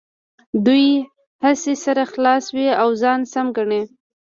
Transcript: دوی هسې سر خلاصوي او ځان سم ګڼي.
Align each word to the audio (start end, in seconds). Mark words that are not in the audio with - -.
دوی 0.65 0.87
هسې 1.43 1.73
سر 1.83 1.97
خلاصوي 2.11 2.67
او 2.81 2.89
ځان 3.01 3.19
سم 3.33 3.45
ګڼي. 3.57 3.81